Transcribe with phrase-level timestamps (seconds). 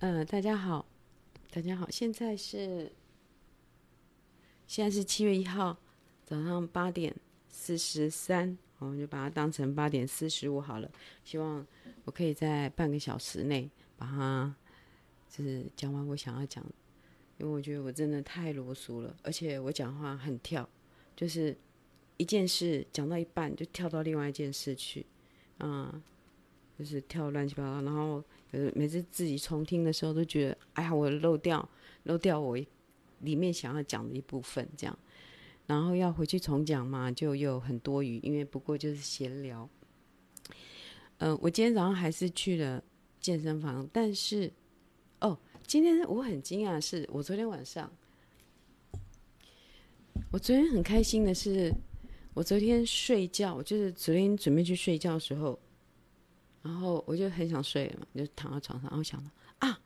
[0.00, 0.86] 呃，大家好，
[1.50, 2.92] 大家好，现在是
[4.68, 5.76] 现在是七月一号
[6.24, 7.12] 早上八点
[7.48, 10.88] 四十三，我们就把它当成八点四十五好了。
[11.24, 11.66] 希望
[12.04, 14.54] 我可以在半个小时内把它
[15.28, 16.64] 就是讲完我想要讲，
[17.38, 20.68] 因为我觉得我真的太啰嗦了，而且我讲话很跳，
[21.16, 21.58] 就是
[22.18, 25.04] 一件事讲到一半就跳到另外一件事去，
[25.58, 26.02] 啊、嗯，
[26.78, 28.22] 就是跳乱七八糟，然后。
[28.50, 31.68] 呃，每次自己重听的时候，都觉得，哎呀，我漏掉
[32.04, 32.56] 漏掉我
[33.20, 34.98] 里面想要讲的一部分，这样，
[35.66, 39.68] 然后要回去重讲嘛，就又很多余，因为不过就是闲聊。
[41.18, 42.82] 嗯、我今天早上还是去了
[43.20, 44.50] 健身房，但是，
[45.20, 47.92] 哦，今天我很惊讶是，我昨天晚上，
[50.32, 51.70] 我昨天很开心的是，
[52.32, 55.60] 我昨天睡觉，就是昨天准备去睡觉的时候。
[56.60, 59.80] 然后我就很想睡嘛，就躺在床上，然后想到啊，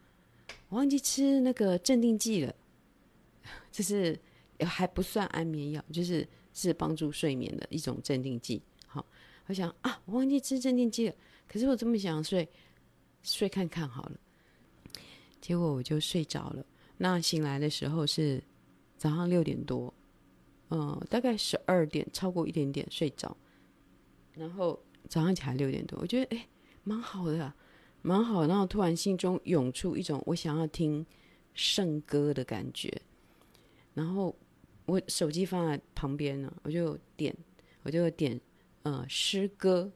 [0.68, 2.54] 我忘记吃那个镇定剂了，
[3.70, 4.18] 就是
[4.60, 8.60] 还不算安眠药，就是是帮助睡眠的一种镇定剂。
[8.86, 9.04] 好，
[9.46, 11.14] 我想啊，我忘记吃镇定剂了，
[11.46, 12.48] 可是我这么想睡，
[13.22, 14.16] 睡看看好了，
[15.40, 16.64] 结果我就睡着了。
[16.96, 18.42] 那醒来的时候是
[18.96, 19.92] 早上六点多，
[20.70, 23.36] 嗯，大概十二点，超过一点点睡着，
[24.32, 26.48] 然后早上起来六点多，我觉得哎。
[26.84, 27.52] 蛮好的，
[28.02, 28.46] 蛮好。
[28.46, 31.04] 然后突然心中涌出一种我想要听
[31.54, 32.90] 圣歌的感觉，
[33.94, 34.34] 然后
[34.86, 37.36] 我手机放在旁边呢，我就点，
[37.82, 38.40] 我就点，
[38.82, 39.92] 呃，诗歌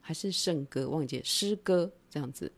[0.00, 2.52] 还是圣歌，忘记诗歌这样子。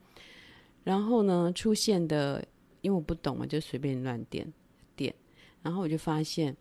[0.85, 2.47] 然后呢，出现的，
[2.83, 4.53] 因为我不懂嘛，就随便乱点
[4.95, 5.15] 点，
[5.63, 6.55] 然后我就发现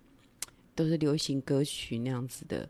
[0.76, 2.70] 都是流行歌曲那样子的，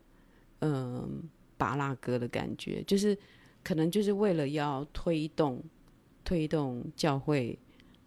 [0.59, 1.09] 嗯、呃，
[1.57, 3.15] 芭乐歌的感觉，就是。
[3.63, 5.61] 可能就是为了要推动
[6.23, 7.57] 推动教会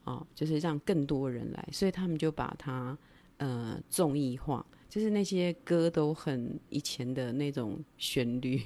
[0.03, 2.97] 啊、哦，就是让更多人来，所以他们就把它
[3.37, 8.61] 呃综艺化，就是那些歌都很以前的那种旋律。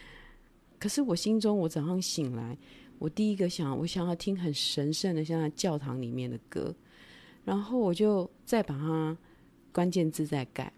[0.78, 2.56] 可是我心中，我早上醒来，
[2.98, 6.74] 我第一个想，我想要听很神圣的，像在教堂里面的歌，
[7.44, 9.16] 然后我就再把它
[9.72, 10.72] 关键字再改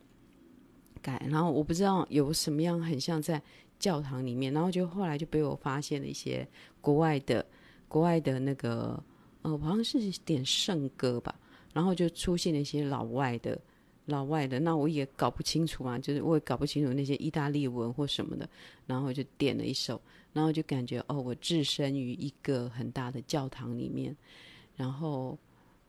[1.00, 3.42] 改，然后我不知道有什么样很像在。
[3.82, 6.46] 教堂里面，然后就后来就被我发现了一些
[6.80, 7.44] 国外的、
[7.88, 9.02] 国外的那个，
[9.42, 11.34] 呃，好像是点圣歌吧，
[11.72, 13.60] 然后就出现了一些老外的、
[14.04, 18.48] 老外的，那我也搞不清楚嘛，就是我也搞不清楚那些意大利文或什么的，
[18.86, 20.00] 然后就点了一首，
[20.32, 24.16] 然后就感觉哦，我置身于一个很大的教堂里面，
[24.76, 25.36] 然后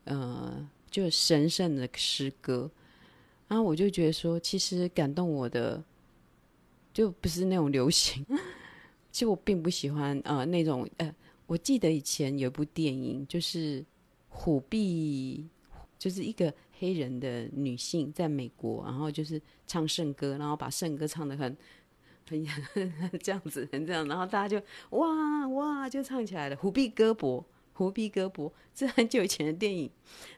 [0.06, 2.72] 呃，就神圣的诗歌，
[3.48, 5.84] 然后我就觉得说，其实感动我的。
[6.94, 8.24] 就不是那种流行，
[9.12, 11.16] 其实我并不喜欢呃那种呃，
[11.48, 13.84] 我记得以前有一部电影，就是
[14.30, 15.48] 虎臂，
[15.98, 21.58] 就是一个黑人的女性在美国，然后就是唱圣歌，然后把圣歌唱得很
[22.30, 22.46] 很
[23.20, 26.56] 这样子，很这样，然后大家就哇哇就唱起来了。
[26.56, 27.44] 虎臂胳膊，
[27.74, 29.90] 虎臂胳膊，这很久以前的电影，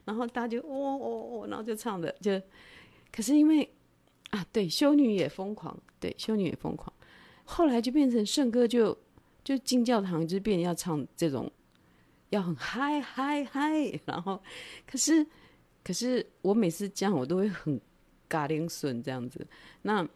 [0.06, 2.40] 然后大家就哦哦哦，然后就唱的就，
[3.12, 3.68] 可是因为。
[4.36, 6.92] 啊，对，修女也疯狂，对，修女也疯狂。
[7.44, 8.96] 后来就变成圣歌就，
[9.42, 11.50] 就进教堂就变要唱这种，
[12.28, 13.98] 要很嗨嗨嗨。
[14.04, 14.38] 然后，
[14.86, 15.26] 可是
[15.82, 17.80] 可是我每次这样，我都会很
[18.28, 19.46] 嘎铃损这样子。
[19.80, 20.06] 那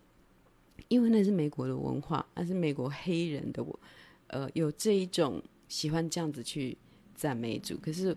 [0.88, 3.80] 因为那是美国的文化，那是美国黑人的我，
[4.26, 6.76] 呃，有这一种喜欢这样子去
[7.14, 7.78] 赞美主。
[7.78, 8.14] 可是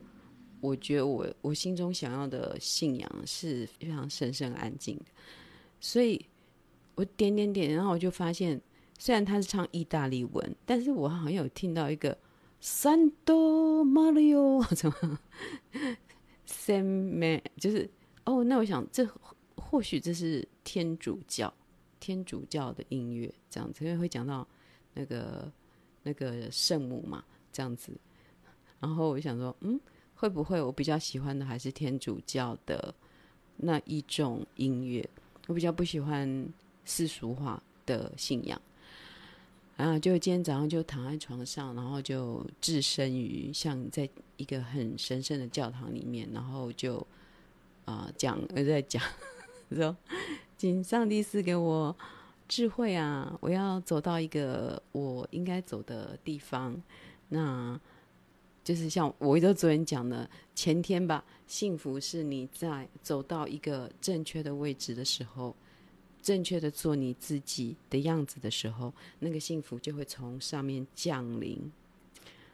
[0.60, 5.06] 我觉得我我心中想要的信仰是非常神圣安静的。
[5.86, 6.26] 所以，
[6.96, 8.62] 我点点点，然后我就发现，
[8.98, 12.18] 虽然他是唱意大利文，但是我好像有听到一个
[12.62, 15.20] Santo Mario 什么
[16.48, 17.90] Sam，就是
[18.24, 19.06] 哦，那我想这
[19.58, 21.54] 或许这是天主教
[22.00, 24.48] 天主教的音乐这样子，因为会讲到
[24.94, 25.52] 那个
[26.04, 27.92] 那个圣母嘛，这样子。
[28.80, 29.78] 然后我想说，嗯，
[30.16, 32.96] 会不会我比较喜欢的还是天主教的
[33.58, 35.10] 那一种音乐？
[35.48, 36.48] 我比较不喜欢
[36.86, 38.62] 世俗化的信仰，
[39.76, 47.06] 然后就今天早上就躺在床上，然后就置身于像在一个很神圣的教堂里面，然后就
[47.86, 49.04] 啊、讲呃在讲
[49.72, 49.96] 说，
[50.58, 51.96] 请上帝赐给我
[52.48, 56.82] 智慧啊，我要走到一个我应该走的地方，
[57.30, 57.80] 那。
[58.64, 61.22] 就是像我一昨天讲的，前天吧，
[61.54, 65.56] 幸福是你在走到一个正确的位置的时候，
[66.20, 71.72] 正确的做你自己的样子的时候，那个幸福就会从上面降临。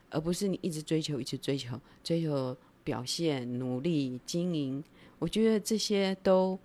[0.10, 4.84] 而不是你一直追求，一直追求，追求表现、努力、经营。
[5.18, 6.60] 我觉得这些都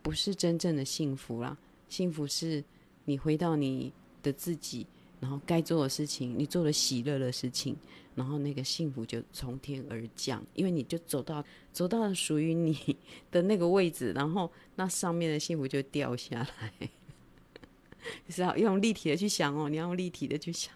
[0.00, 1.58] 不是真正的幸福啦。
[1.88, 2.62] 幸福是
[3.04, 3.92] 你回到你
[4.22, 4.86] 的自己，
[5.20, 7.76] 然后该做的事情，你做了喜乐的事情，
[8.14, 12.96] 然后那个幸福就从天而降，因为你就走到走到了属于你
[13.30, 16.72] 的那个位置，然后那上面的幸福就掉下来。
[18.30, 20.72] 是要用立体的去想哦，你要用立体的去想。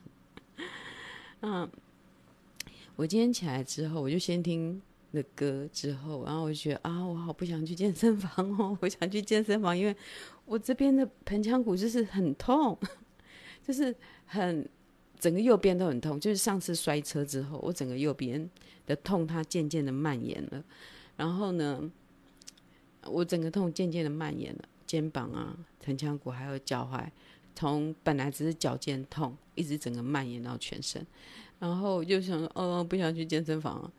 [1.40, 1.66] 嗯，
[2.96, 4.80] 我今天起来之后，我就先听
[5.12, 9.96] 了歌，之后，然后我就觉得啊，我好不想去健身房哦，我想去健身房，因为
[10.44, 12.78] 我这边的盆腔骨就是很痛，
[13.66, 13.94] 就是
[14.26, 14.68] 很
[15.18, 18.48] 整个右边都很痛，就是上次摔车之后，我整个右边
[18.86, 20.64] 的痛它渐渐的蔓延了，
[21.16, 21.90] 然后呢，
[23.06, 24.64] 我整个痛渐渐的蔓延了。
[24.86, 27.04] 肩膀啊，盆腔骨还有脚踝，
[27.54, 31.04] 从本来只是脚尖痛，一直整个蔓延到全身，
[31.58, 33.90] 然后就想说，哦，不想去健身房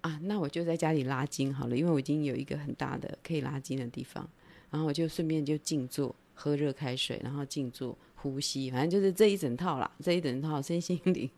[0.00, 4.26] 啊，那我就在家里拉筋好了，因为我已经有一个很大的可以拉筋的地方，
[4.70, 11.28] 然后我就顺便就静坐，喝热开水，然后静坐呼吸，反正就是这一整套啦，这一整套身心灵，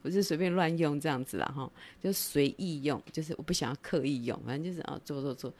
[0.00, 1.70] 我是随便乱用这样子啦，哈，
[2.02, 5.52] 就随意用，就是我不想要刻意用，反正就是啊，做做做。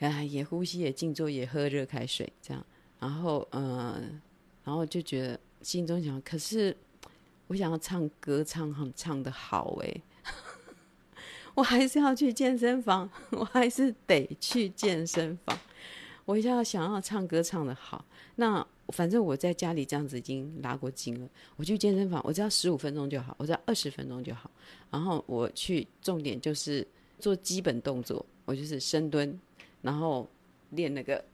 [0.00, 2.66] 啊，也呼吸，也静坐，也喝热开水，这样，
[2.98, 4.20] 然后，嗯、
[4.64, 6.76] 然后就觉得心中想，可是
[7.46, 10.02] 我想要唱歌，唱好，唱得好，哎，
[11.54, 15.58] 我还是要去健身房，我还是得去健身房。
[16.26, 24.50] 我要想要唱歌唱得好，那反正我在家里这样子已经拉过筋了，我去健身房，我只要十五分钟就好，我只要二十分钟就好。
[24.90, 26.86] 然后我去，重点就是
[27.18, 29.38] 做基本动作，我就是深蹲。
[29.82, 30.28] 然后
[30.70, 31.24] 练那个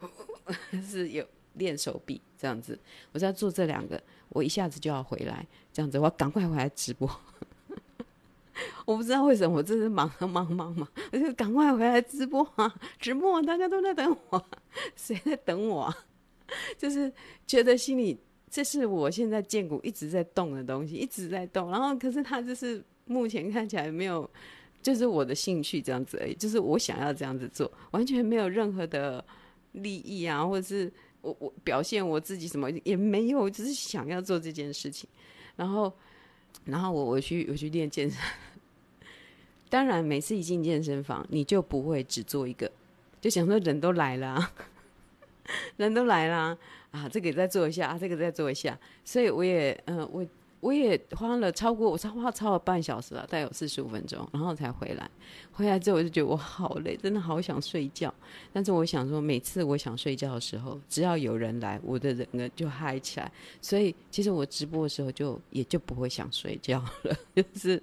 [0.88, 2.78] 是有练手臂这样子，
[3.12, 7.08] 我在做这两个，我一下子就要回来，这样子我赶快回来直播。
[8.86, 12.74] 我不知道为什么，我真是忙忙忙忙，我就赶快回来直播啊！
[12.98, 14.46] 直播，大家都在等我，
[14.94, 15.94] 谁在等我？
[16.78, 17.12] 就是
[17.46, 18.18] 觉得心里
[18.50, 24.28] 这是我现在建骨一直在动的东西，一直在动，然后可是它就是目前看起来没有。
[24.82, 29.24] 就是我的兴趣这样子而已，就是我想要这样子做，完全没有任何的
[29.72, 30.92] 利益啊，或者是
[31.22, 35.10] 我我表现我自己什么也没有，只是想要做这件事情。
[35.56, 35.92] 然后，
[36.66, 38.20] 然后我我去我去练健身，
[39.68, 42.70] 当然每次一进健身房，你就不会只做一个，
[43.20, 44.52] 就想说人都来了，
[45.76, 46.56] 人都来了
[46.90, 50.26] 啊，这个再做一下，啊，这个再做一下，所以我也嗯、我。
[50.60, 55.08] 我也花了超过，我超花超了半小时了，大概有四十五分钟，然后才回来。
[55.52, 58.12] 回来之后我就觉得我好累，真的好想睡觉。
[58.52, 63.30] 但是我想说，每次我想睡觉的时候，只要有人来，我的人呢就嗨起来。
[63.60, 67.80] 所以其实我直播的时候就也就不会想睡觉了， 就是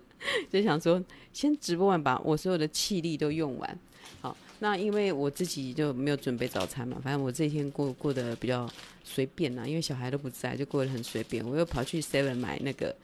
[0.50, 1.02] 就想说
[1.32, 3.80] 先直播完，把我所有的气力都用完。
[4.22, 8.72] 好，那因为我自己就没有准备早餐嘛，反正我这一天过过得比较
[9.04, 11.46] 随便呐，因为小孩都不在，就过得很随便。
[11.46, 12.96] 我又跑去 Seven 买那个，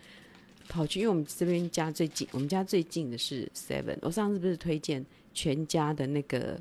[0.69, 3.97] 跑去，因为我们这边家最近，我们家最近的是 Seven。
[4.01, 6.57] 我上次不是推荐全家的那个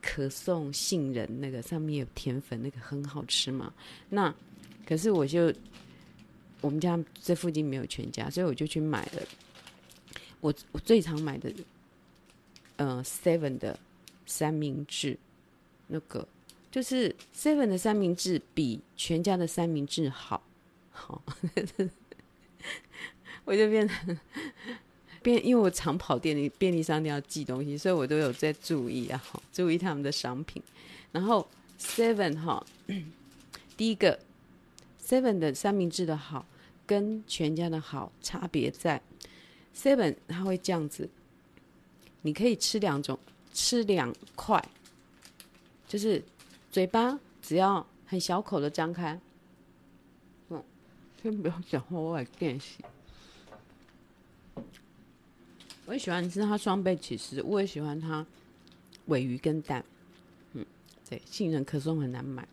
[0.00, 3.72] 可颂杏仁那个，上面有甜粉，那个很好吃嘛。
[4.08, 4.34] 那
[4.86, 5.52] 可是我就
[6.62, 9.22] 我们家这附近没有全家，所以我就去买了。
[10.40, 11.52] 我我最常买的。
[12.82, 13.78] 嗯，Seven 的
[14.24, 15.18] 三明治，
[15.88, 16.26] 那个
[16.70, 20.42] 就是 Seven 的三明治比全家的三明治好，
[20.90, 21.22] 好，
[23.44, 24.18] 我就变成
[25.20, 29.22] 变，因为我常跑店里便利商店要寄东西，所以我都有在注意啊，
[29.52, 30.62] 注意他们的商品。
[31.12, 31.46] 然后
[31.78, 32.64] Seven 哈，
[33.76, 34.18] 第一个
[35.04, 36.46] Seven 的三明治的好
[36.86, 39.02] 跟全家的好差别在
[39.76, 41.10] Seven 它会这样子。
[42.22, 43.18] 你可以吃两种，
[43.52, 44.62] 吃两块，
[45.88, 46.22] 就是
[46.70, 49.18] 嘴巴只要很小口的张开。
[50.50, 50.62] 嗯，
[51.22, 52.76] 先不要讲话，我来练习。
[55.86, 58.24] 我也喜欢吃它双倍起司，我也喜欢它
[59.06, 59.84] 尾鱼跟蛋。
[60.52, 60.64] 嗯，
[61.08, 62.46] 对，杏仁可颂很难买。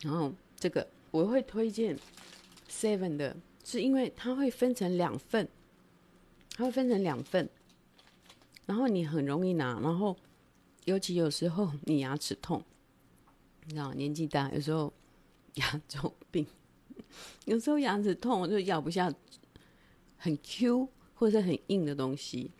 [0.00, 1.98] 然后这个我会推荐
[2.70, 5.46] Seven 的，是因为它会分成两份，
[6.56, 7.48] 它会分成两份。
[8.66, 10.16] 然后你很容易拿，然后
[10.84, 12.62] 尤其有时候你牙齿痛，
[13.66, 14.92] 你知道年纪大，有时候
[15.54, 16.46] 牙周病，
[17.46, 19.12] 有时候牙齿痛，我就咬不下
[20.16, 22.50] 很 Q 或者很硬的东西，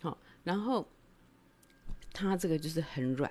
[0.00, 0.88] 好，然后
[2.12, 3.30] 它这个就是很软，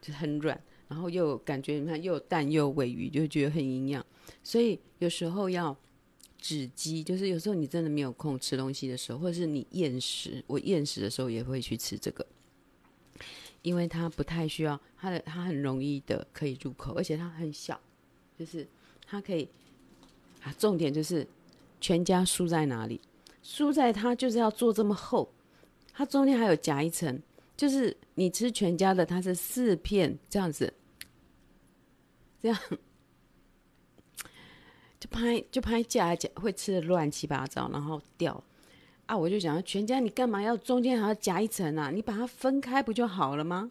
[0.00, 0.58] 就很软，
[0.88, 4.04] 然后又感觉你看又有蛋又有鮪鱼，就觉得很营养，
[4.42, 5.76] 所以有时候要
[6.40, 12.24] 止饥，就是有时候你真的没有空吃东西的时候，或者是你厌食，我厌食的时候也会去吃这个，
[13.62, 17.80] 因为它不太需要，它的它很容易的可以入口，而且它很小，
[18.38, 18.66] 就是
[19.04, 19.48] 它可以
[20.42, 21.26] 啊，重点就是
[21.80, 23.00] 全家输在哪里？
[23.42, 25.32] 输在它就是要做这么厚，
[25.92, 27.20] 它中间还有夹一层，
[27.56, 30.72] 就是你吃全家的，它是四片这样子，
[32.40, 32.58] 这样。
[35.00, 38.42] 就拍就拍夹夹会吃的乱七八糟，然后掉
[39.06, 39.16] 啊！
[39.16, 41.90] 我就想，全家你干嘛要中间还要夹一层啊？
[41.90, 43.70] 你把它分开不就好了吗？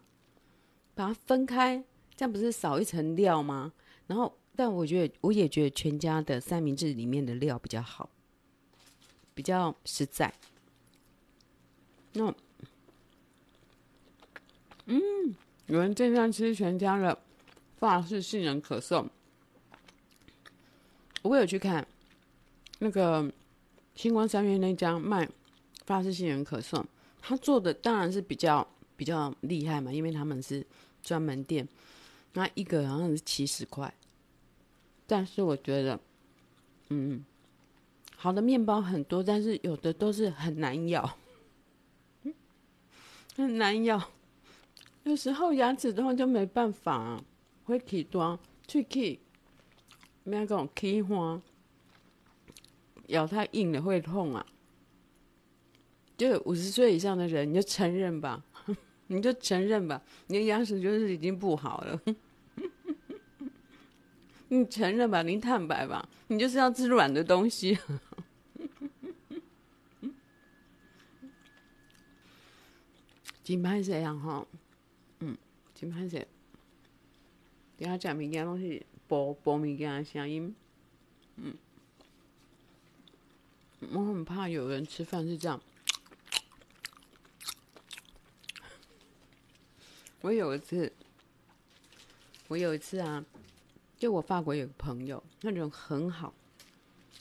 [0.94, 1.84] 把它分开，
[2.16, 3.72] 这样不是少一层料吗？
[4.06, 8.08] 然后，但我觉得我也觉得全家的三明治里面的料比较好，
[9.34, 10.32] 比较实在。
[12.14, 12.34] 那，
[14.86, 15.00] 嗯，
[15.66, 17.16] 有人正在吃全家的
[17.76, 19.08] 法式杏仁可颂。
[21.28, 21.86] 我有去看
[22.78, 23.30] 那个
[23.94, 25.28] 新光三越那家卖
[25.84, 26.84] 法式杏仁可颂，
[27.20, 28.66] 他做的当然是比较
[28.96, 30.66] 比较厉害嘛，因为他们是
[31.02, 31.68] 专门店，
[32.32, 33.92] 那一个好像是七十块。
[35.06, 36.00] 但是我觉得，
[36.88, 37.24] 嗯，
[38.16, 41.18] 好的面包很多，但是有的都是很难咬，
[43.36, 44.10] 很难咬，
[45.04, 47.24] 有时候牙齿的话就没办法啊，
[47.64, 49.20] 会起端，脆起。
[50.28, 51.40] 没有这种开花，
[53.06, 54.44] 咬太硬了会痛啊！
[56.16, 58.44] 就五十岁以上的人，你就承认吧，
[59.08, 62.00] 你就承认吧，你的牙齿就是已经不好了。
[64.48, 67.78] 你承认吧，你坦白吧，你就是要吃软的东西。
[73.42, 74.46] 金牌这样哈，
[75.20, 75.34] 嗯，
[75.74, 76.18] 金牌这，
[77.78, 78.84] 等下讲明天东西。
[79.08, 80.54] 播播物件的声音，
[81.36, 81.56] 嗯，
[83.90, 85.58] 我很怕有人吃饭是这样。
[90.20, 90.92] 我有一次，
[92.48, 93.24] 我有一次啊，
[93.96, 96.34] 就我法国有个朋友，那种很好，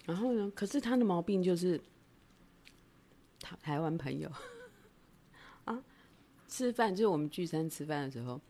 [0.06, 1.80] 然后呢，可是他的毛病就是，
[3.40, 4.30] 台台湾朋友
[5.64, 5.82] 啊，
[6.50, 8.42] 吃饭就是我们聚餐吃饭的时候，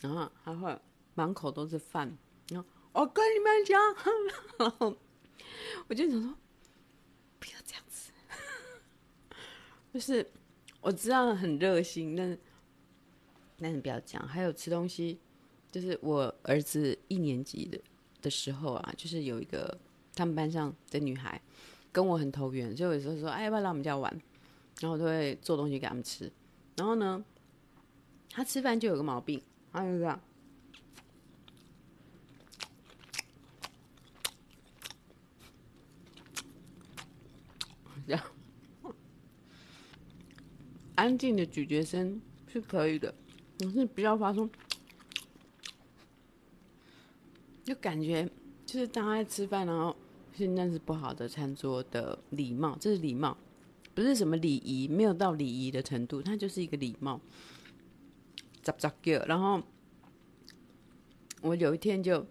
[0.00, 0.78] 然后他会
[1.14, 2.14] 满口都是饭，
[2.50, 2.68] 然后。
[2.92, 3.80] 我跟你们讲，
[4.58, 4.96] 然后
[5.88, 6.34] 我就想说，
[7.38, 8.12] 不要这样子。
[9.92, 10.30] 就是
[10.80, 12.38] 我知道很热心，但是
[13.58, 14.26] 但是不要讲。
[14.28, 15.18] 还有吃东西，
[15.70, 17.80] 就是我儿子一年级的
[18.20, 19.78] 的时候啊，就是有一个
[20.14, 21.40] 他们班上的女孩
[21.90, 24.12] 跟我很投缘，就有时候说，哎，要不要来我们家玩？
[24.80, 26.30] 然后我都会做东西给他们吃。
[26.76, 27.24] 然后呢，
[28.30, 30.20] 他吃饭就有个毛病，他就这样。
[38.06, 38.22] 这样，
[40.94, 43.14] 安静的咀嚼声是可以的，
[43.58, 44.48] 可是不要发出，
[47.64, 48.28] 就感觉
[48.66, 49.96] 就是当他在吃饭，然后
[50.34, 53.36] 现在是不好的餐桌的礼貌，这是礼貌，
[53.94, 57.20] 不是什么礼仪，没有到礼仪的程度，它就是一个礼貌。
[58.62, 59.62] 杂杂叫，然后
[61.40, 62.26] 我有一天就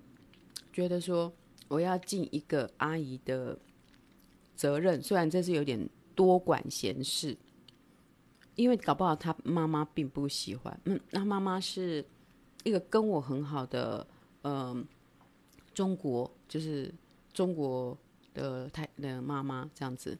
[0.71, 1.33] 觉得说，
[1.67, 3.57] 我要进一个阿姨的。
[4.62, 7.36] 责任虽然这是有点多管闲事，
[8.53, 10.80] 因为搞不好他妈妈并不喜欢。
[10.86, 12.06] 嗯，那妈妈是
[12.63, 14.06] 一个跟我很好的，
[14.44, 14.86] 嗯、呃，
[15.74, 16.94] 中国就是
[17.34, 17.98] 中国
[18.36, 20.15] 的太的妈妈这样子，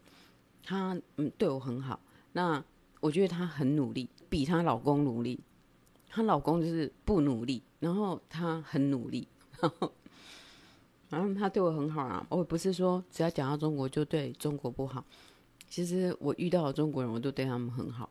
[0.64, 2.00] 她嗯对我很好。
[2.34, 2.66] 那
[3.00, 5.40] 我觉得她很努力，比她老公努力。
[6.10, 9.28] 她老公就是不努力，然后她很努力。
[9.62, 9.94] 然 后
[11.12, 15.06] 然后他对我很好啊，我不是说只要讲到中国就对中国不好。
[15.68, 18.10] 其实我遇到的中国人，我都对他们很好，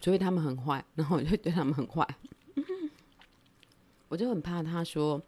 [0.00, 2.06] 所以他们很坏， 然后我就对他们很坏。
[4.08, 5.20] 我就很怕他说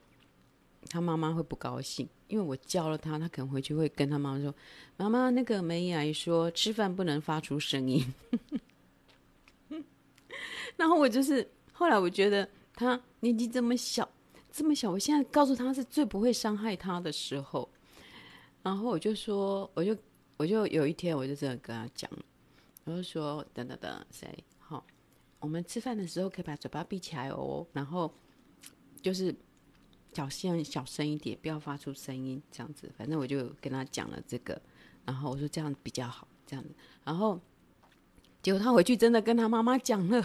[0.88, 4.54] 他妈妈会不高兴，因为我教了他，他可能回去会跟他妈妈说
[4.96, 8.02] ：“妈妈，那个梅姨阿姨说吃饭不能发出声音。
[10.76, 14.08] ”然后我就是后来我觉得他年纪这么小。
[14.52, 17.68] 这么小，我现在告诉他是最不会伤害他的时候，
[18.62, 19.96] 然后我就说，我就
[20.36, 22.10] 我就有一天，我就这样跟他讲，
[22.84, 24.84] 我就说，等等等，谁好？
[25.38, 28.12] 我们吃饭的时候可以把嘴巴闭起来哦，然后
[29.00, 29.34] 就是
[30.12, 32.92] 小心小声一点，不要发出声音，这样子。
[32.98, 34.60] 反正我就跟他讲了这个，
[35.04, 36.70] 然后我说这样比较好，这样子。
[37.04, 37.40] 然后
[38.42, 40.22] 结果他回去真的跟他妈妈讲了。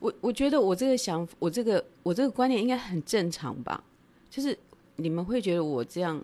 [0.00, 3.82] 我我觉得我这个想，我这个我这个观念应该很正常吧？
[4.30, 4.56] 就是
[4.96, 6.22] 你们会觉得我这样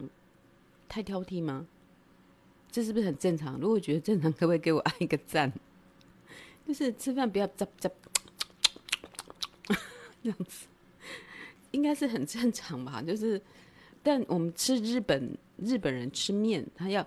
[0.89, 1.67] 太挑剔吗？
[2.71, 3.59] 这是不是很正常？
[3.61, 5.53] 如果觉得正常，可不可以给我按一个赞？
[6.67, 7.91] 就是吃饭不要啧啧
[10.23, 10.67] 这样子，
[11.73, 13.03] 应该是很正常吧？
[13.03, 13.41] 就是，
[14.03, 17.07] 但我们吃日本日本人吃面，他要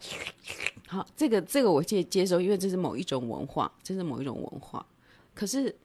[0.87, 4.85] 好，这个这个我接接受，因为这是某一种文化，这是某一种文化。
[5.33, 5.75] 可是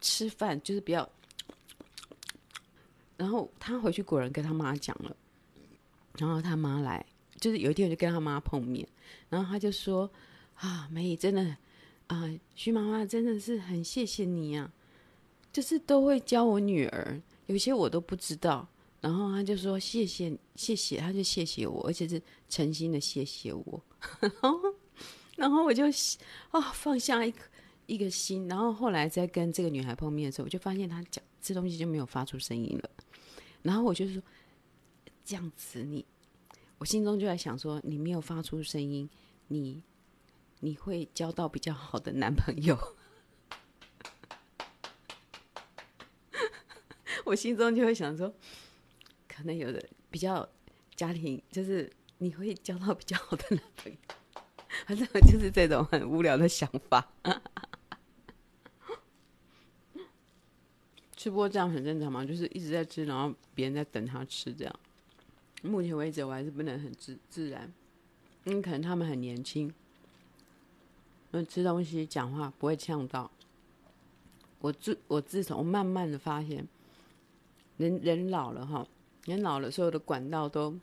[0.00, 1.08] 吃饭就是比较。
[3.16, 5.16] 然后他回去果然跟他妈讲了，
[6.18, 7.04] 然后他妈来，
[7.40, 8.86] 就是有一天我就跟他妈碰面，
[9.28, 10.08] 然后他就说
[10.54, 11.56] ：“啊，梅姨真的
[12.06, 14.72] 啊，徐妈妈真的是很谢谢你、啊，
[15.52, 18.66] 就是都会教我女儿，有些我都不知道。”
[19.00, 23.82] 然后他就说：“谢谢，谢谢。”他就谢谢我，而且是诚心的谢谢我。
[24.20, 24.60] 然后，
[25.36, 25.84] 然后我就
[26.50, 27.48] 啊放下一颗
[27.88, 28.46] 一个心。
[28.46, 32.90] 然后后来在跟这个女孩碰面的时候，我就发现她讲吃东西就没有发出声音了。
[33.62, 34.22] 然后我就说，
[35.24, 36.06] 这样子你，
[36.78, 39.10] 我心中就在想说，你没有发出声音，
[39.48, 39.82] 你
[40.60, 42.78] 你会交到比较好的男朋友。
[47.24, 48.32] 我心中就会想说，
[49.26, 50.48] 可能有的比较
[50.94, 53.98] 家庭，就是你会交到比较好的男朋友，
[54.86, 57.12] 反正就是这种很无聊的想法。
[61.18, 62.24] 吃播这样很正常吗？
[62.24, 64.80] 就是一直在吃，然后别人在等他吃这样。
[65.62, 67.72] 目前为止，我还是不能很自自然，
[68.44, 69.74] 因为可能他们很年轻，
[71.32, 73.28] 那吃东西讲话不会呛到。
[74.60, 76.68] 我自我自从慢慢的发现，
[77.78, 78.86] 人人老了哈，
[79.24, 80.78] 人老了，所有的管道都，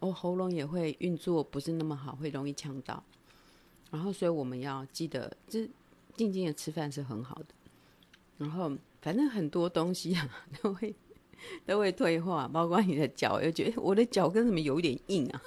[0.00, 3.02] 我、哦、喉咙也会运作不是那么好，会容易呛到。
[3.90, 5.66] 然后，所以我们要记得，这
[6.14, 7.46] 静静的吃饭是很好的。
[8.36, 8.70] 然后。
[9.06, 10.28] 反正很多东西啊，
[10.60, 10.92] 都会
[11.64, 15.42] 都会退化，包括你的脚，又觉得我的脚跟怎么有点硬啊？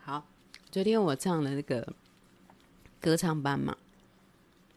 [0.00, 0.26] 好，
[0.70, 1.86] 昨天我唱了那个
[2.98, 3.76] 歌唱班嘛，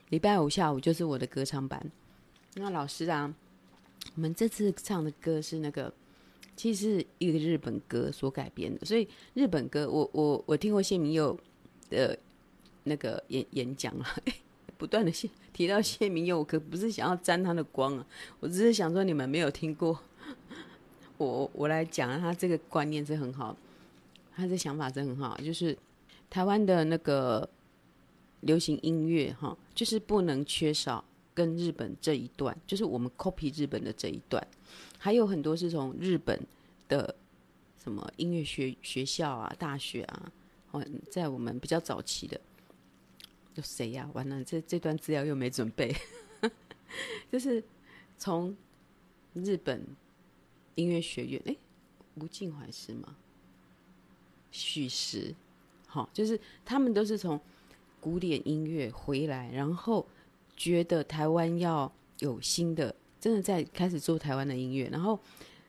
[0.10, 1.82] 礼拜五下午就是我的歌唱班。
[2.56, 3.34] 那老师啊，
[4.16, 5.94] 我们这次唱的歌是那个，
[6.58, 11.40] 其实是一个日本歌所改编的，所以日本歌，我我我听过谢明佑
[11.90, 12.20] 的
[12.84, 14.06] 那个演演讲了。
[14.78, 18.06] 不断的谢 提到谢明佑，我可不是想要沾他的光啊，
[18.40, 19.98] 我只是想说你们没有听过，
[21.18, 23.56] 我我来讲他这个观念是很好，
[24.36, 25.78] 他这想法是很好，就是
[26.30, 27.48] 台湾的那个
[28.42, 34.46] 流行音乐哈，就是不能缺少跟日本这一段，就是我们 copy 日本的这一段，
[34.98, 36.38] 还有很多是从日本
[36.90, 37.16] 的
[37.82, 40.32] 什么音乐学学校啊、大学啊，
[40.72, 42.40] 哦，在我们比较早期的。
[43.56, 44.10] 有谁呀？
[44.14, 45.96] 完了，这这段资料又没准备。
[47.32, 47.64] 就是
[48.18, 48.56] 从
[49.34, 49.86] 日本
[50.76, 51.56] 音乐学院，哎，
[52.16, 53.16] 吴静怀是吗？
[54.52, 55.34] 许石，
[55.88, 57.40] 好，就是他们都是从
[58.00, 60.06] 古典音乐回来，然后
[60.56, 65.20] 觉得台湾要有新的，真的在开始做台湾的音乐，然后，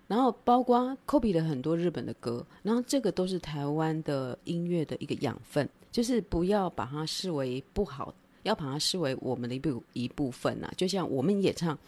[0.06, 5.68] 然后包括 copy 了很多日本的歌，然后这个都是台湾的音乐的一个养分。
[5.90, 10.74] 就是不要把它视为不好，要把它视为我们的一部一部分呐、啊。
[10.76, 11.78] 就像我们也唱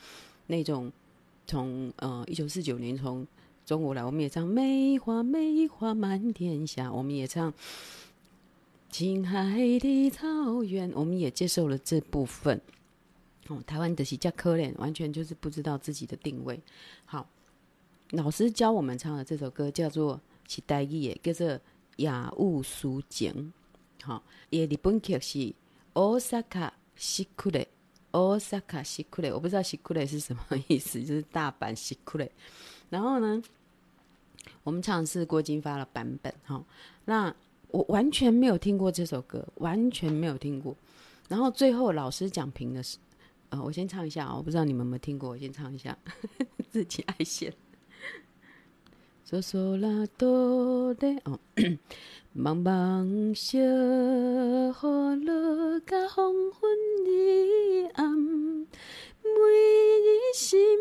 [0.46, 0.90] 那种
[1.46, 3.26] 从呃一九四九年从
[3.66, 7.52] 中国来，我们也唱梅花梅花满天下，我们也唱
[8.90, 12.58] 青海的草原，我们也接受了这部分。
[13.48, 16.58] 哦，台湾的是叫可怜，完全就是不知道自己的定位。
[17.04, 17.28] 好，
[18.10, 21.46] 老师教我们唱的这首歌叫做是台语的，叫做
[21.96, 23.02] 《野雾思
[23.99, 24.07] 情》。
[24.07, 25.53] 好，也日本剧是
[25.93, 27.67] 大阪しくれ，
[28.11, 32.29] 大阪しくれ，我不知道しくれ是什么意思，就是大阪しくれ。
[32.89, 33.41] 然后呢，
[34.63, 36.33] 我们唱的是郭金发的版本。
[36.45, 36.63] 哈，
[37.05, 37.33] 那
[37.69, 40.75] 我完全没有听过这首歌，完全没有听过。
[41.29, 42.97] 然后最后老师讲评的是，
[43.49, 47.53] 呃，我先唱一下，我不知道你们有没有听过，我先唱一下，呵 呵自己爱现。
[49.27, 51.39] 嗦嗦啦哆的哦。
[52.40, 56.70] 茫茫小雨落，甲黄昏
[57.04, 58.68] 已暗，每
[59.98, 60.78] 日心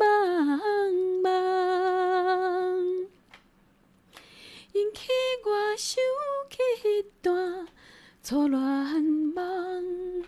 [0.00, 3.06] 茫茫，
[4.72, 5.06] 引起
[5.44, 6.02] 我想
[6.50, 7.68] 起那段
[8.20, 10.24] 错乱梦，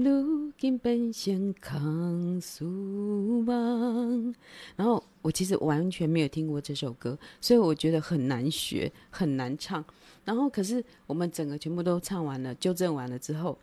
[0.00, 4.34] 如今变成空思梦，
[4.76, 5.02] 然后。
[5.22, 9.84] 我其实完全没有听过这首歌，所以我觉得很难学，很难唱。
[10.24, 13.56] 然后，可是我们整个全部都唱完了，纠正完了之后，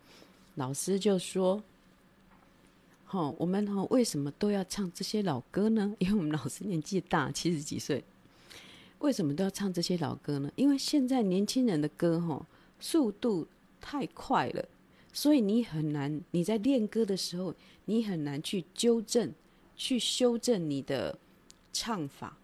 [0.55, 1.61] 老师就说
[3.11, 5.93] ：“齁，我们齁为什么都要唱这些老歌呢？
[5.99, 8.01] 因为我们老师年纪大，七十几岁。
[8.99, 10.49] 为什么都要唱这些老歌呢？
[10.55, 12.45] 因为现在年轻人的歌吼，
[12.79, 13.45] 速度
[13.81, 14.65] 太快了，
[15.19, 17.53] 所以你很难，你在练歌的时候，
[17.83, 19.33] 你很难去纠正、
[19.75, 21.19] 去修正你的
[21.73, 22.37] 唱法，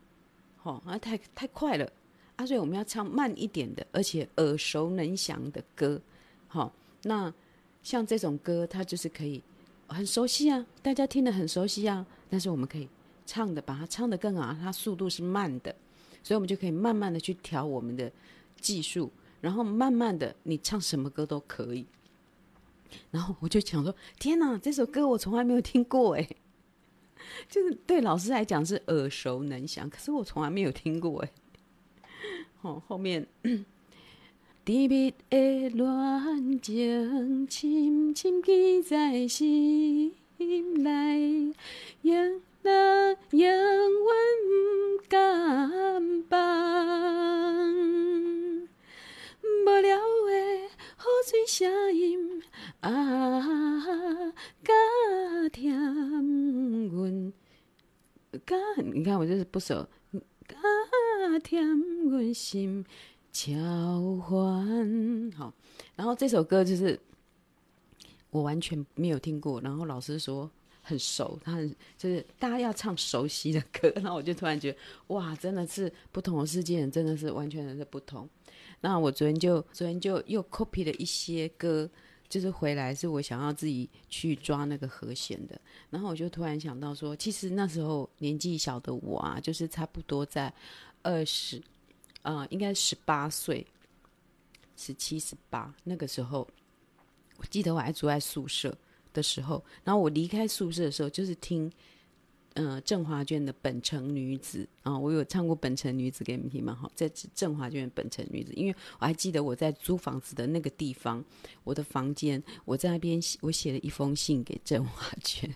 [0.57, 1.89] 吼，啊，太太快了
[2.35, 2.45] 啊！
[2.45, 6.01] 所以我们要唱慢一点的，而且耳熟能详的歌，
[6.49, 7.33] 好，那
[7.81, 9.41] 像这种歌，它就是可以
[9.87, 12.89] 很熟悉啊，大家听得很熟悉啊，但是我们可以
[13.25, 15.73] 唱的，把它唱的更好，它速度是慢的。
[16.21, 18.11] 所以，我们就可以慢慢的去调我们的
[18.59, 19.09] 技术，
[19.39, 21.85] 然后慢慢的，你唱什么歌都可以。
[23.11, 26.27] 然后我就想说：天哪，这首歌我从来没有听过哎，
[27.49, 31.31] 就是对老师来讲是耳熟能详，可是我从来没有听过哎。
[32.61, 33.27] 好， 后面，
[34.63, 40.13] 甜蜜的恋情，深深记在心
[40.83, 41.53] 内。
[42.67, 43.55] 那永远
[44.49, 46.35] 不敢放，
[49.43, 50.69] 无聊的
[51.23, 52.43] 水声音
[52.81, 55.77] 啊，加甜
[56.89, 57.33] 阮，
[58.45, 59.87] 加你看我就是不熟，
[60.47, 61.65] 加甜
[62.09, 62.85] 阮心
[63.31, 63.53] 交
[64.17, 65.31] 欢。
[65.35, 65.53] 好，
[65.95, 66.99] 然后这首歌就是
[68.29, 70.49] 我完全没有听过，然后老师说。
[70.87, 78.29] 很熟，他很就是大家要唱熟悉的歌，然后我就突然觉得哇，真的是不同的世界，真的是完全的不同。
[78.85, 81.89] 那我昨天就昨天就又 copy 了一些歌，
[82.29, 90.53] 就是回来是我想要自己去抓那个和弦的，然后我就突然想到说，其实那时候年纪小的我啊，就是差不多在
[91.01, 91.59] 二十，
[92.21, 93.65] 呃，应该十八岁，
[94.77, 96.47] 十七十八那个时候，
[97.37, 98.77] 我记得我还住在宿舍。
[99.15, 101.71] 的时候，然后我离开宿舍的时候，就是听，
[102.55, 106.73] 呃，郑华娟的《本城女子》啊，我有唱过《本城女子》给你们听嘛？
[106.73, 111.23] 好，在郑华娟《本城女子》，因为我还记得我在租房子的那个地方，
[111.65, 115.53] 我的房间，我在那边写，我写了一封信给郑华娟，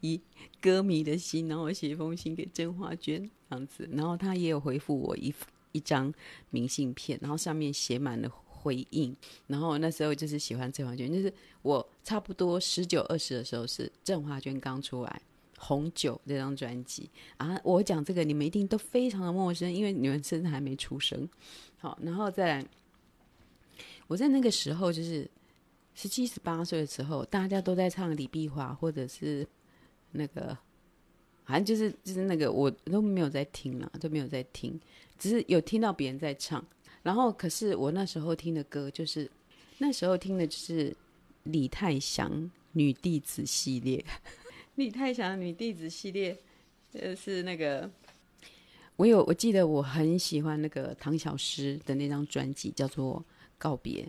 [0.00, 0.20] 以
[0.60, 5.34] 歌迷的心，然后我写一封信给郑华娟这样子，然后他也有回复我一
[5.72, 6.12] 一张
[6.50, 8.30] 明信片，然后上面写满了。
[8.62, 9.16] 回应，
[9.48, 15.20] 然后那时候就是喜欢郑华娟，就是我差不多十九二十的时候是郑华娟刚出来
[15.64, 17.56] 《红酒》这张专辑啊。
[17.62, 21.28] 我讲这个你们一定都非常的陌生，因为你们甚至还没出生。
[21.78, 22.66] 好，然后再来，
[24.08, 25.30] 我在那个时候就是
[25.94, 29.46] 十七十八岁的时候，大家都在唱李碧华或者是
[30.10, 30.56] 那个，
[31.44, 34.78] 反正就是就是那个我都没有在听了，都没有在听，
[35.18, 36.64] 只是有听到别人在唱。
[37.02, 39.30] 然后，可是我那时候听的歌，就是
[39.78, 40.94] 那时候听的就是
[41.44, 44.04] 李泰祥女弟子系列。
[44.76, 46.36] 李泰祥女弟子系列，
[46.94, 47.90] 呃，是那个
[48.96, 53.18] 我有我记得我很喜欢那个唐小诗的那张专辑，叫做
[53.58, 54.04] 《告别》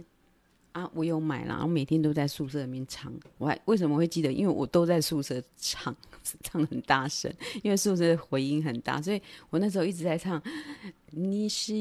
[0.71, 3.13] 啊，我有买了，我每天都在宿舍里面唱。
[3.37, 4.31] 我还为什么会记得？
[4.31, 5.95] 因为我都在宿舍唱，
[6.43, 10.41] 唱很大声，因为宿舍回音很大，所以我那时候一直在唱。
[11.11, 11.73] 你是。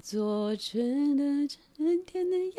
[0.00, 2.54] 做春的春天的样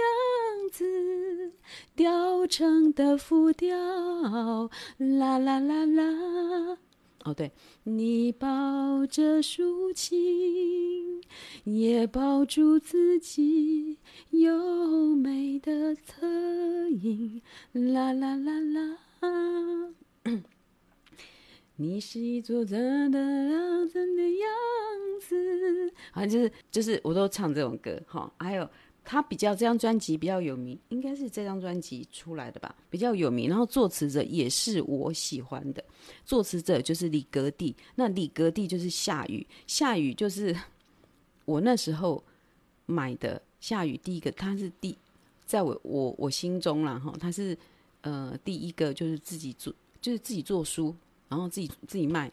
[0.71, 1.53] 子，
[1.95, 6.77] 雕成的浮雕，啦啦啦啦。
[7.23, 7.51] 哦，对，
[7.83, 11.21] 你抱着竖琴，
[11.63, 13.97] 也抱住自己
[14.31, 16.27] 优美的侧
[16.89, 17.41] 影，
[17.73, 18.97] 啦啦啦啦。
[21.81, 24.49] 你是一座真的样子的样
[25.21, 28.29] 子，好像就是就是我都唱这种歌哈。
[28.37, 28.69] 还有
[29.05, 33.47] 他比较这张专辑比较有名，应该是这张专辑出来的吧，比较有名。
[33.47, 35.81] 然后作词者也是我喜欢的，
[36.25, 37.73] 作词者就是李格弟。
[37.95, 40.53] 那李格弟就是夏雨，夏雨就是
[41.45, 42.21] 我那时候
[42.87, 44.97] 买的夏雨第一个，他是第
[45.45, 47.57] 在我我我心中啦哈，他是
[48.01, 50.93] 呃第一个就是自己做就是自己做书。
[51.29, 52.29] 然后自己自己卖，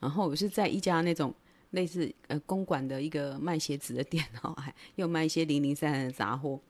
[0.00, 1.32] 然后我是在一家那种
[1.70, 6.60] 类似呃公馆的一个卖鞋子的店，然后还又卖一些零零散散的杂货。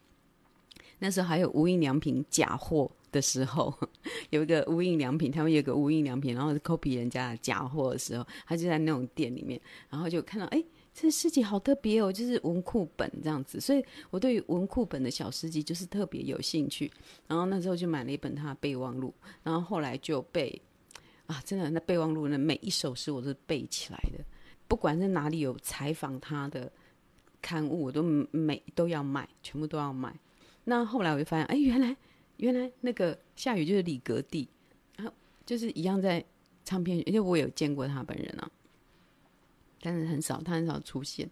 [1.00, 3.74] 那时候还有无印良品假货的时候，
[4.30, 16.90] 有一个无印良品，他们有个无印良品，然后是 copy 人家的假货的时候，他就在那种店里面，然后就看到哎，这诗集好特别哦，就是文库本这样子，所以我对于文库本的小诗集就是特别有兴趣。
[17.26, 20.62] 然后那时候就买了一本他的备忘录，然后后来就被。
[21.26, 24.22] 啊，真的，那备忘录呢每一首诗我都是背起来的，
[24.68, 26.70] 不管是哪里有采访他的
[27.40, 30.14] 刊物，我都每都要买，全部都要买。
[30.64, 31.96] 那后来我就发现，哎，原来
[32.36, 34.48] 原来那个夏雨就是李格弟，
[34.96, 35.12] 然后
[35.46, 36.24] 就是一样在
[36.64, 38.50] 唱片，因为我有见过他本人啊，
[39.80, 41.28] 但是很少，他很少出现。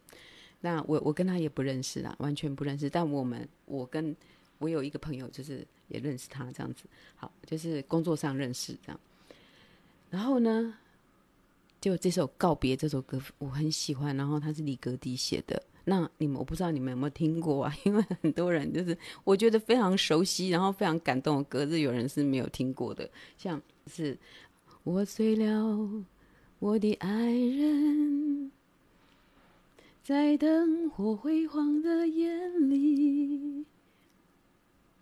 [0.60, 2.88] 那我我跟他也不认识啊，完全不认识。
[2.88, 4.16] 但我们我跟
[4.58, 6.84] 我有一个朋友，就是也认识他这样子。
[7.16, 9.00] 好，就是工作上认识这样。
[10.12, 10.74] 然后呢，
[11.80, 15.60] 就这首告别这首歌我很喜欢，然后它是李格弟写的。
[15.84, 17.74] 那你们我不知道你们有没有听过啊？
[17.84, 23.08] 因为很多人就是我觉得非常熟悉，然后非常感动的歌，是有人是没有听过的。
[23.38, 24.16] 像是
[24.84, 26.04] 我醉了
[26.58, 28.52] 我的爱人，
[30.04, 33.64] 在灯火辉煌的夜里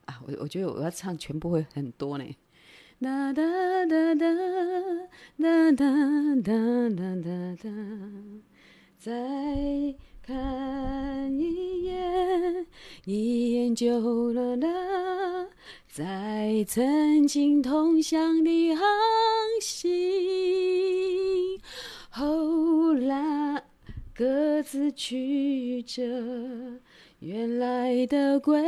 [0.05, 2.25] 啊，我我觉得我要唱全部会很多呢。
[3.03, 3.43] 哒哒
[3.87, 4.35] 哒哒
[5.39, 5.87] 哒哒
[6.45, 6.53] 哒
[6.91, 7.71] 哒哒哒，
[8.99, 9.11] 再
[10.23, 12.67] 看一眼，
[13.07, 15.49] 一眼就了啦，
[15.89, 18.85] 在曾经同乡的航
[19.63, 19.91] 行，
[22.11, 23.65] 后来
[24.15, 26.03] 各自曲折，
[27.21, 28.63] 原来的归，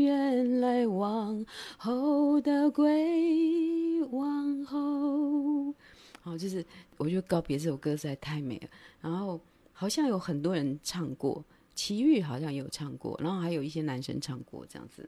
[0.00, 1.44] 原来往
[1.76, 5.74] 后的归，往后。
[6.22, 6.64] 好，就是
[6.96, 8.68] 我觉得告别这首歌实在太美了，
[9.02, 9.38] 然后
[9.74, 11.44] 好像有很多人唱过，
[11.74, 15.06] 齐豫好像也有唱过，然后还有一些男生唱过这样子。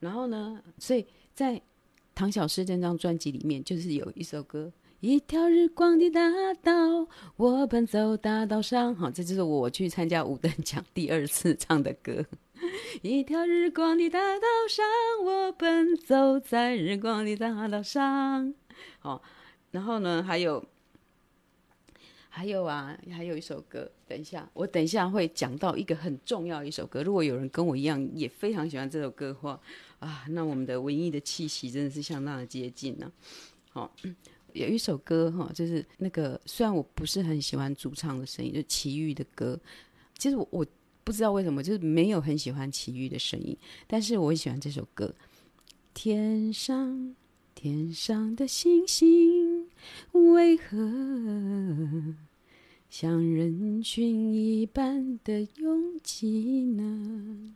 [0.00, 1.58] 然后呢，所以在
[2.14, 4.70] 唐小诗这张专辑里面，就是有一首歌。
[5.04, 8.94] 一条日光的大道，我奔走大道上。
[8.94, 12.24] 好，这就是我去参加五等奖第二次唱的歌。
[13.02, 14.82] 一条日光的大道上，
[15.22, 18.54] 我奔走在日光的大道上。
[18.98, 19.22] 好，
[19.72, 20.64] 然后呢，还有，
[22.30, 23.90] 还有啊，还有一首歌。
[24.08, 27.02] 等一下，我等一下会讲到一个很重要一首歌。
[27.02, 29.60] 如果有人跟我一样也非常喜欢这首歌的话，
[29.98, 33.12] 啊，那我们的文艺的气息真的是相当的接近呢、
[33.70, 33.94] 好。
[34.54, 39.60] 有一首歌哈，就是那个虽然我不是很喜欢主唱的声音，就齐豫的歌。
[40.16, 40.66] 其实我我
[41.02, 45.12] 不知道为什么，就是没有很喜欢齐豫的声音，但是我喜欢这首歌。
[45.92, 47.14] 天上
[47.54, 49.68] 天上的星星
[50.12, 50.76] 为何
[52.90, 57.54] 像人群一般的拥挤呢？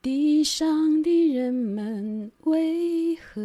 [0.00, 3.42] 地上的人们为何？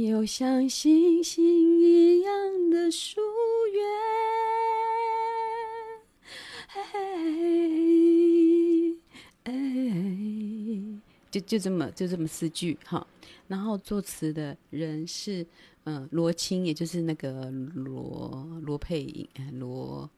[0.00, 3.20] 有像星星一样的疏
[3.74, 3.84] 远，
[9.42, 9.52] 哎，
[11.30, 13.06] 就就这么就这么四句哈。
[13.46, 15.46] 然后作词的人是
[15.84, 19.28] 嗯罗青，也就是那个罗罗佩颖，
[19.58, 20.08] 罗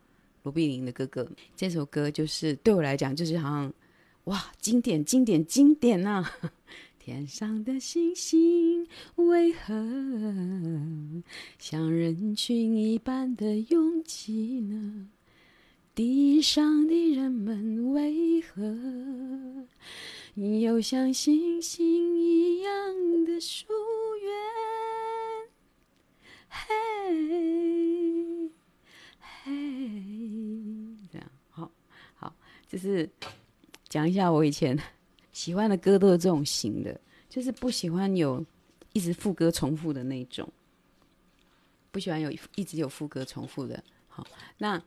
[0.44, 1.28] 罗碧玲的哥哥。
[1.56, 3.72] 这首歌就是对我来讲，就是好像
[4.24, 6.52] 哇，经典经典经典呐、啊！
[7.04, 9.74] 天上的星星为何
[11.58, 15.10] 像人群一般的拥挤呢？
[15.94, 19.66] 地上的人们为何
[20.34, 22.72] 又像星星一样
[23.26, 23.66] 的疏
[24.22, 24.32] 远？
[26.48, 28.48] 嘿，
[29.20, 29.52] 嘿，
[31.12, 31.70] 这样，好，
[32.14, 32.34] 好，
[32.66, 33.10] 就是
[33.90, 34.78] 讲一下我以前。
[35.34, 38.42] 喜欢的歌都是这种型的，就是不喜欢有
[38.94, 40.48] 一直副歌重复的那种，
[41.90, 43.82] 不喜欢有一直有副歌重复的。
[44.08, 44.24] 好，
[44.58, 44.80] 那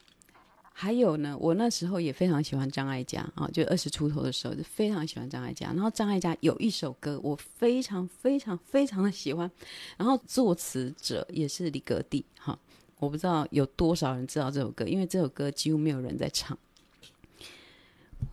[0.72, 5.68] 还有呢，我那时候也非常喜欢张艾嘉啊，就二十出头的时候就非常喜欢张艾嘉。
[5.68, 9.52] 然后张艾嘉有一首歌我非常非常非常的喜欢，
[9.98, 12.24] 然后作词者也是李格弟。
[12.40, 12.58] 哈，
[13.00, 16.58] 我不知道有多少人知道这首歌，因为这首歌几乎没有人在唱。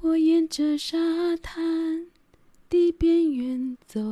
[0.05, 2.09] 我沿着沙滩
[2.69, 4.03] 的边缘走，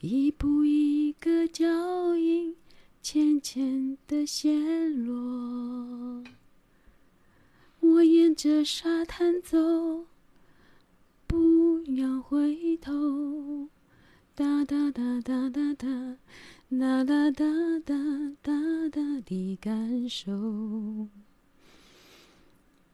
[0.00, 2.56] 一步一个脚印，
[3.00, 6.24] 浅浅的陷落。
[7.78, 10.06] 我沿着沙滩走，
[11.28, 13.68] 不要回头，
[14.34, 16.16] 哒哒哒哒哒哒，
[16.68, 17.94] 哒哒哒哒
[18.42, 20.32] 哒哒的感受。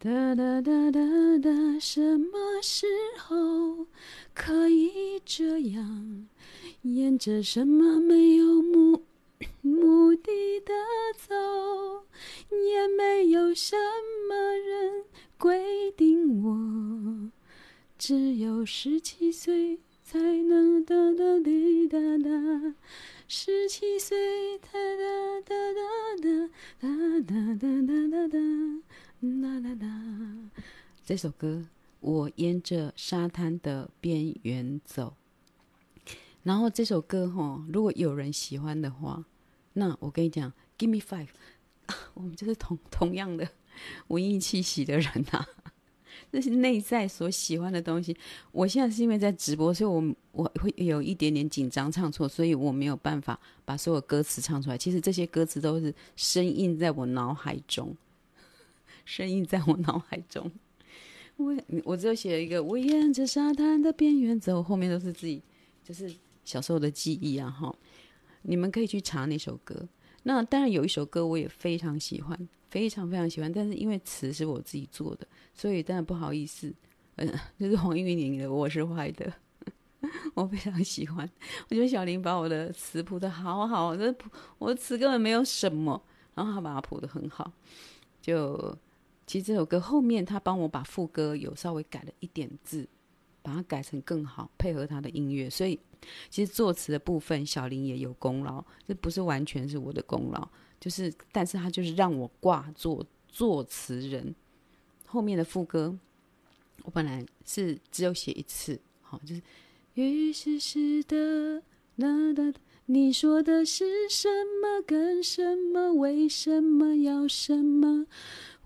[0.06, 1.00] 哒哒哒哒
[1.42, 2.86] 哒，什么时
[3.18, 3.88] 候
[4.32, 6.28] 可以这样？
[6.82, 9.02] 沿着什么没有目
[9.62, 10.72] 目的的
[11.16, 11.34] 走，
[12.50, 13.74] 也没有什
[14.28, 15.02] 么人
[15.36, 17.32] 规定我，
[17.98, 22.76] 只有十七岁才能哒哒滴哒哒，
[23.26, 25.72] 十七岁哒哒哒
[26.22, 26.86] 哒哒
[27.26, 28.38] 哒哒哒哒哒。
[29.20, 30.50] 啦啦啦！
[31.04, 31.64] 这首歌，
[32.00, 35.14] 我沿着沙滩的边缘走。
[36.42, 39.24] 然后这首歌哈，如果有人喜欢的话，
[39.72, 41.28] 那我跟你讲，Give me five，
[42.14, 43.48] 我们就是同同样的
[44.08, 45.48] 文艺气息的人呐、啊。
[46.30, 48.14] 这是内在所喜欢的东西。
[48.52, 54.76] 我现在是因为在直播，所以我我会有一点点紧张唱错，所以我没有办法把所有歌词唱出来。
[54.76, 57.96] 其实这些歌词都是深印在我脑海中，
[59.06, 60.52] 声音在我脑海中。
[61.36, 65.42] 我我只有写了一个，我沿着沙滩的边缘走，后面都是自己
[65.82, 66.14] 就是
[66.44, 67.74] 小时候的记忆啊哈。
[68.42, 69.88] 你们可以去查那首歌。
[70.22, 76.74] 那当然有一首歌我也非常喜欢，非常非常喜欢，但是因为词是我自己做的，所以当然不好意思，
[77.16, 79.32] 嗯，就是黄韵玲的《我是坏的》，
[80.34, 81.30] 我非常喜欢。
[81.68, 86.02] 我觉得小林把我的词谱的好好，这谱我的词根本没有什么，
[86.34, 87.52] 然后他把它谱的很好。
[88.20, 88.76] 就
[89.26, 92.88] 其实这首歌后面他帮我把副歌有稍微改了一点字，
[93.42, 95.78] 把它改成更好，配合他的音乐，所以。
[96.30, 104.32] 其实作词的部分，小林也有功劳，这不是完全是我的功劳，就是，但是他就是让我挂作作词人。
[105.06, 105.98] 后面的副歌，
[106.84, 109.42] 我本来是只有写一次，好，就是
[109.94, 111.62] 于是是的，
[111.96, 114.28] 那的，你说的是什
[114.62, 114.80] 么？
[114.86, 115.92] 跟什么？
[115.94, 118.06] 为什么要什么？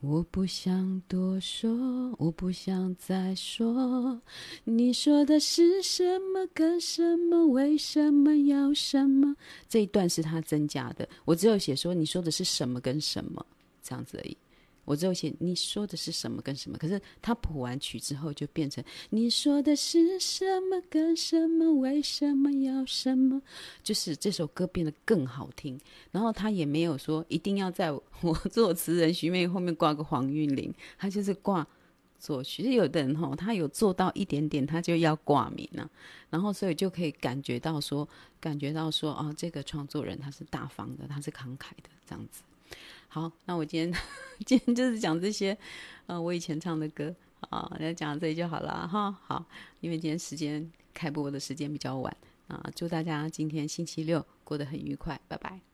[0.03, 1.71] 我不想多说，
[2.19, 4.23] 我不想再说。
[4.65, 6.47] 你说的是什么？
[6.55, 7.47] 跟什么？
[7.49, 9.37] 为什么要什么？
[9.69, 13.45] 这一段是他增加的，我只有写说你说的是什么跟什么
[13.83, 14.37] 这样子而已。
[14.91, 23.41] 我只有写你说的是什么跟什么，可是他谱完曲之后就变成你说的是什么跟什么，为什么要什么，
[23.85, 25.81] 就是这首歌变得更好听。
[26.11, 31.65] 然后他也没有说一定要在我作词人许美后面挂个黄韵玲，他就是挂
[32.19, 32.75] 作曲。
[32.75, 35.89] 有的人吼，他有做到一点点，他就要挂名了。
[36.31, 38.09] 然后所以就可以感觉到说，
[38.41, 42.43] 感觉到说啊，这个创作人他是大方的，他是慷慨的这样子。
[43.13, 44.01] 好，那我今天
[44.47, 45.57] 今天就是讲这些，
[46.07, 49.11] 呃，我以前唱的歌啊，那讲到这里就好了哈。
[49.27, 49.45] 好，
[49.81, 55.70] 因为今天时间开播的时间比较晚啊，祝大家今天星期六过得很愉快，拜拜。